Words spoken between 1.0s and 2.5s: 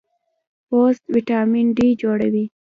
وټامین ډي جوړوي.